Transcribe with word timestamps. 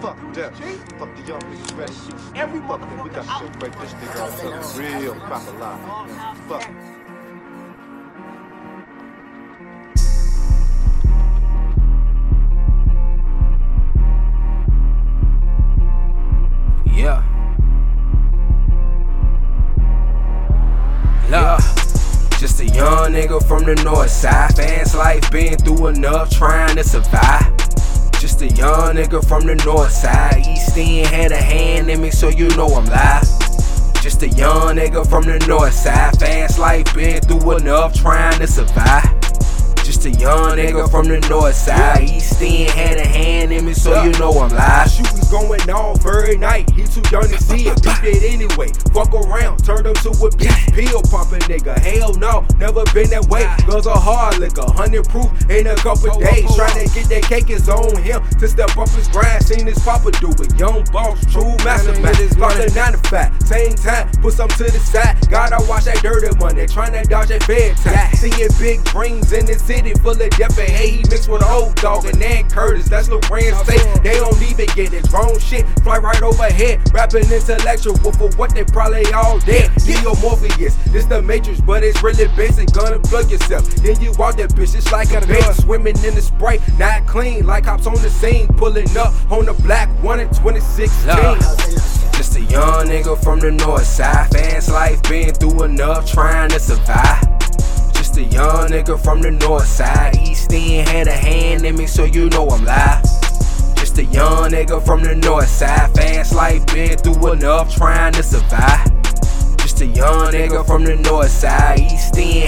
Fuck 0.00 0.16
them. 0.32 0.52
Fuck 0.98 1.16
the 1.16 1.22
young 1.22 1.40
niggas 1.40 1.76
ready. 1.76 1.92
Every 2.38 2.60
fuck 2.60 2.80
them. 2.80 3.02
We 3.02 3.10
got 3.10 3.52
to 3.52 3.58
break 3.58 3.72
this 3.80 3.92
nigga 3.94 4.20
off 4.20 4.40
something 4.40 5.02
real 5.02 5.14
proper 5.16 5.52
life. 5.58 6.38
Fuck. 6.46 6.70
Yeah. 16.86 17.22
Yeah. 21.28 21.58
Just 22.38 22.60
a 22.60 22.66
young 22.66 23.12
nigga 23.12 23.42
from 23.48 23.64
the 23.64 23.74
north 23.82 24.10
side. 24.10 24.54
Fast 24.54 24.94
life, 24.94 25.28
been 25.32 25.56
through 25.58 25.88
enough 25.88 26.30
trying 26.30 26.76
to 26.76 26.84
survive. 26.84 27.67
Nigga 28.98 29.24
from 29.28 29.46
the 29.46 29.54
north 29.64 29.92
side. 29.92 30.44
East 30.44 30.76
End 30.76 31.06
had 31.06 31.30
a 31.30 31.36
hand 31.36 31.88
in 31.88 32.02
me, 32.02 32.10
so 32.10 32.30
you 32.30 32.48
know 32.56 32.66
I'm 32.66 32.84
live. 32.86 33.22
Just 34.02 34.24
a 34.24 34.28
young 34.28 34.74
nigga 34.74 35.08
from 35.08 35.22
the 35.22 35.38
north 35.46 35.72
side. 35.72 36.18
Fast 36.18 36.58
life, 36.58 36.92
been 36.96 37.20
through 37.22 37.58
enough 37.58 37.94
trying 37.94 38.40
to 38.40 38.48
survive. 38.48 39.17
Just 39.98 40.16
a 40.16 40.20
young 40.20 40.54
nigga 40.54 40.88
from 40.88 41.08
the 41.08 41.18
north 41.28 41.56
side. 41.56 42.08
East 42.08 42.40
End 42.40 42.70
had 42.70 42.98
a 42.98 43.04
hand 43.04 43.52
in 43.52 43.66
me, 43.66 43.74
so 43.74 44.00
you 44.04 44.12
know 44.12 44.30
I'm 44.30 44.50
live. 44.50 44.88
Shootings 44.88 45.28
going 45.28 45.58
off 45.70 46.06
every 46.06 46.38
night. 46.38 46.70
He 46.70 46.86
too 46.86 47.02
young 47.10 47.26
to 47.26 47.38
see 47.42 47.66
it. 47.66 47.82
Beat 47.82 48.22
it 48.22 48.22
anyway. 48.30 48.70
Fuck 48.94 49.10
around, 49.10 49.58
turned 49.64 49.86
him 49.90 49.94
to 50.06 50.10
a 50.14 50.30
beast. 50.38 50.70
Pill 50.70 51.02
pumping 51.10 51.42
nigga. 51.50 51.74
Hell 51.82 52.14
no, 52.14 52.46
never 52.58 52.86
been 52.94 53.10
that 53.10 53.26
way. 53.26 53.50
Girls 53.66 53.88
are 53.88 53.98
hard 53.98 54.38
liquor, 54.38 54.70
hundred 54.70 55.08
proof 55.08 55.26
in 55.50 55.66
a 55.66 55.74
couple 55.74 56.14
days. 56.20 56.46
Trying 56.54 56.86
to 56.86 56.94
get 56.94 57.10
that 57.10 57.24
cake 57.26 57.50
is 57.50 57.68
on 57.68 57.98
him 58.00 58.22
to 58.38 58.46
step 58.46 58.78
up 58.78 58.88
his 58.90 59.08
grind. 59.08 59.42
Seen 59.42 59.66
his 59.66 59.82
papa 59.82 60.12
do 60.22 60.30
it. 60.30 60.54
Young 60.54 60.86
boss, 60.94 61.18
true 61.26 61.58
master 61.66 61.98
man. 61.98 62.14
Lost 62.38 62.62
a 62.62 62.70
9 62.70 62.92
to 62.92 62.98
5. 63.10 63.42
Same 63.42 63.74
time, 63.74 64.06
put 64.22 64.34
some 64.34 64.48
to 64.62 64.70
the 64.70 64.78
side. 64.78 65.18
Gotta 65.28 65.58
watch 65.66 65.90
that 65.90 65.98
dirty 66.06 66.30
money. 66.38 66.68
Trying 66.68 66.94
to 66.94 67.02
dodge 67.02 67.34
that 67.34 67.42
fed 67.42 67.74
time. 67.82 68.14
Seeing 68.14 68.54
big 68.62 68.84
dreams 68.94 69.32
in 69.32 69.44
the 69.44 69.58
city 69.58 69.87
full 69.94 70.12
of 70.12 70.30
death 70.30 70.58
and 70.58 70.68
hate. 70.68 70.90
He 70.90 71.10
mixed 71.10 71.28
with 71.28 71.44
old 71.44 71.76
dog 71.76 72.04
and 72.04 72.18
Nan 72.18 72.48
Curtis. 72.48 72.88
That's 72.88 73.08
Loran 73.08 73.54
State. 73.64 74.02
They 74.02 74.14
don't 74.14 74.42
even 74.42 74.66
get 74.74 74.92
it. 74.92 75.04
Drone 75.04 75.38
shit 75.38 75.66
fly 75.80 75.98
right 75.98 76.22
overhead. 76.22 76.80
Rapping 76.92 77.30
intellectual 77.30 77.96
for 78.12 78.30
what 78.36 78.54
they 78.54 78.64
probably 78.64 79.04
all 79.12 79.38
dead. 79.40 79.70
Neo 79.86 80.14
Morpheus, 80.16 80.74
this 80.92 81.04
the 81.06 81.22
Matrix, 81.22 81.60
but 81.60 81.82
it's 81.82 82.02
really 82.02 82.28
basic. 82.36 82.72
Gonna 82.72 82.98
plug 82.98 83.30
yourself. 83.30 83.64
Then 83.76 84.00
you 84.00 84.12
walk 84.18 84.36
that 84.36 84.50
bitch, 84.50 84.74
it's 84.76 84.90
like 84.92 85.12
a 85.12 85.26
bait. 85.26 85.42
Swimming 85.54 85.96
in 86.04 86.14
the 86.14 86.22
spray, 86.22 86.60
not 86.78 87.06
clean. 87.06 87.46
Like 87.46 87.64
cops 87.64 87.86
on 87.86 87.94
the 87.94 88.10
scene, 88.10 88.48
pulling 88.48 88.96
up 88.96 89.14
on 89.30 89.46
the 89.46 89.54
black 89.54 89.88
one 90.02 90.20
in 90.20 90.28
2016. 90.28 91.08
Just 92.18 92.36
a 92.36 92.40
young 92.40 92.86
nigga 92.86 93.22
from 93.22 93.38
the 93.38 93.52
north 93.52 93.84
side. 93.84 94.30
Fast 94.30 94.70
life, 94.70 95.02
been 95.04 95.32
through 95.34 95.62
enough 95.64 96.10
trying 96.10 96.50
to 96.50 96.58
survive. 96.58 97.27
A 98.18 98.22
young 98.22 98.66
nigga 98.66 98.98
from 98.98 99.22
the 99.22 99.30
north 99.30 99.68
side. 99.68 100.16
East 100.16 100.52
End 100.52 100.88
had 100.88 101.06
a 101.06 101.12
hand 101.12 101.64
in 101.64 101.76
me, 101.76 101.86
so 101.86 102.02
you 102.02 102.28
know 102.30 102.48
I'm 102.48 102.64
live. 102.64 103.04
Just 103.76 103.96
a 103.96 104.04
young 104.06 104.50
nigga 104.50 104.84
from 104.84 105.04
the 105.04 105.14
north 105.14 105.46
side. 105.46 105.94
Fast 105.94 106.34
life, 106.34 106.66
been 106.66 106.98
through 106.98 107.34
enough 107.34 107.72
trying 107.76 108.14
to 108.14 108.24
survive. 108.24 108.90
Just 109.58 109.82
a 109.82 109.86
young 109.86 110.32
nigga 110.32 110.66
from 110.66 110.82
the 110.82 110.96
north 110.96 111.30
side. 111.30 111.78
East 111.78 112.18
End 112.18 112.47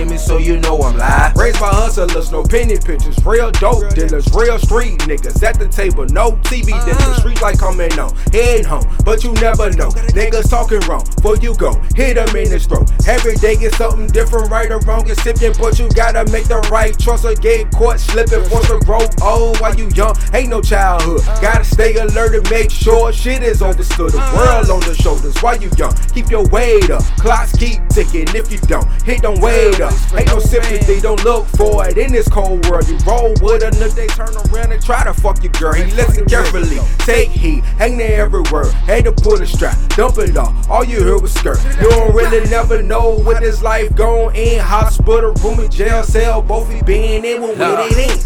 in 0.00 0.08
me, 0.08 0.16
so 0.16 0.38
you 0.38 0.58
know 0.60 0.78
I'm 0.82 0.96
live. 0.96 1.36
Raised 1.36 1.60
by 1.60 1.70
hustlers, 1.70 2.30
no 2.30 2.42
penny 2.42 2.76
pictures. 2.76 3.16
Real 3.24 3.50
dope 3.50 3.94
dealers, 3.94 4.26
real 4.34 4.58
street 4.58 4.98
niggas 5.00 5.42
at 5.42 5.58
the 5.58 5.68
table. 5.68 6.04
No 6.06 6.32
TV 6.48 6.66
dinners. 6.66 7.00
Uh-huh. 7.00 7.20
Street 7.20 7.40
like 7.42 7.58
coming 7.58 7.92
on. 7.98 8.14
Heading 8.32 8.64
home, 8.64 8.86
but 9.04 9.24
you 9.24 9.32
never 9.34 9.70
know. 9.72 9.90
Niggas 10.12 10.50
talking 10.50 10.80
wrong 10.88 11.04
before 11.16 11.36
you 11.36 11.54
go. 11.56 11.74
Hit 11.94 12.14
them 12.16 12.34
in 12.36 12.50
the 12.50 12.58
throat. 12.58 12.90
Every 13.06 13.36
day 13.36 13.56
get 13.56 13.74
something 13.74 14.06
different, 14.08 14.50
right 14.50 14.70
or 14.70 14.80
wrong. 14.80 15.04
Get 15.04 15.18
sipping, 15.18 15.54
but 15.58 15.78
you 15.78 15.88
gotta 15.90 16.30
make 16.30 16.48
the 16.48 16.60
right 16.70 16.96
choice 16.98 17.24
or 17.24 17.34
get 17.34 17.70
caught 17.72 18.00
slipping. 18.00 18.44
Force 18.50 18.68
to 18.68 18.78
grow 18.84 19.00
old 19.00 19.16
oh, 19.22 19.56
while 19.60 19.74
you 19.74 19.88
young. 19.94 20.14
Ain't 20.32 20.50
no 20.50 20.60
childhood. 20.60 21.20
Uh-huh. 21.20 21.40
Gotta 21.40 21.64
stay 21.64 21.94
alert 21.96 22.34
and 22.34 22.48
make 22.50 22.70
sure 22.70 23.12
shit 23.12 23.42
is 23.42 23.62
understood. 23.62 24.12
The 24.12 24.18
uh-huh. 24.18 24.36
world 24.36 24.70
on 24.70 24.88
the 24.88 24.94
shoulders 24.94 25.36
while 25.38 25.56
you 25.56 25.70
young. 25.76 25.94
Keep 26.14 26.30
your 26.30 26.46
weight 26.48 26.90
up. 26.90 27.02
Clocks 27.18 27.52
keep 27.56 27.80
ticking. 27.88 28.26
If 28.34 28.52
you 28.52 28.58
don't, 28.58 28.86
hit 29.02 29.22
don't 29.22 29.40
wait 29.40 29.80
up. 29.80 29.85
Ain't 30.14 30.26
no 30.28 30.38
sympathy, 30.38 31.00
don't 31.00 31.22
look 31.24 31.46
for 31.46 31.88
it 31.88 31.98
in 31.98 32.12
this 32.12 32.28
cold 32.28 32.68
world. 32.68 32.88
You 32.88 32.98
roll 33.06 33.30
with 33.42 33.62
a 33.62 33.70
nigga, 33.70 33.94
they 33.94 34.06
turn 34.08 34.34
around 34.36 34.72
and 34.72 34.82
try 34.82 35.04
to 35.04 35.14
fuck 35.14 35.42
your 35.42 35.52
girl. 35.52 35.74
He 35.74 35.84
listen 35.92 36.24
carefully, 36.26 36.78
take 36.98 37.28
heed, 37.28 37.64
hang 37.78 37.96
there 37.96 38.22
every 38.22 38.42
word. 38.52 38.72
Hate 38.86 39.04
to 39.04 39.12
pull 39.12 39.36
the 39.36 39.46
strap, 39.46 39.76
dump 39.90 40.18
it 40.18 40.36
off. 40.36 40.70
All 40.70 40.84
you 40.84 41.02
hear 41.02 41.18
was 41.18 41.34
skirt. 41.34 41.58
You 41.80 41.90
don't 41.90 42.14
really 42.14 42.48
never 42.48 42.82
know 42.82 43.18
what 43.18 43.40
this 43.40 43.62
life 43.62 43.94
gon' 43.94 44.34
in. 44.34 44.60
Hospital 44.60 45.32
room 45.42 45.60
in 45.60 45.70
jail 45.70 46.02
cell, 46.02 46.42
both 46.42 46.72
he 46.72 46.82
been 46.82 47.24
in 47.24 47.42
when 47.42 47.58
with 47.58 47.92
it 47.92 48.10
in. 48.10 48.18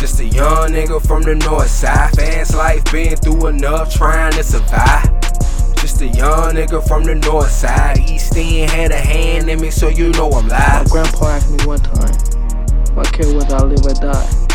Just 0.00 0.20
a 0.20 0.26
young 0.26 0.70
nigga 0.70 1.04
from 1.04 1.22
the 1.22 1.34
north 1.34 1.68
side. 1.68 2.14
Fast 2.14 2.54
life, 2.54 2.84
been 2.92 3.16
through 3.16 3.48
enough 3.48 3.92
trying 3.92 4.32
to 4.32 4.44
survive. 4.44 5.17
Just 5.98 6.14
a 6.14 6.18
young 6.18 6.54
nigga 6.54 6.86
from 6.86 7.02
the 7.02 7.16
north 7.16 7.50
side. 7.50 7.98
East 7.98 8.36
End 8.36 8.70
had 8.70 8.92
a 8.92 8.96
hand 8.96 9.50
in 9.50 9.60
me, 9.60 9.68
so 9.68 9.88
you 9.88 10.10
know 10.10 10.30
I'm 10.30 10.46
My 10.46 10.84
grandpa 10.88 11.26
asked 11.26 11.50
me 11.50 11.66
one 11.66 11.80
time, 11.80 12.14
if 12.84 12.96
I 12.96 13.02
care 13.04 13.34
whether 13.34 13.56
I 13.56 13.62
live 13.62 13.84
or 13.84 13.94
die. 13.94 14.47